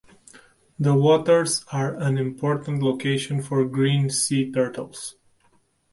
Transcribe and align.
The 0.79 0.95
waters 0.95 1.63
are 1.71 1.93
an 1.95 2.17
important 2.17 2.81
location 2.81 3.39
for 3.39 3.63
Green 3.65 4.09
sea 4.09 4.51
turtles. 4.51 5.15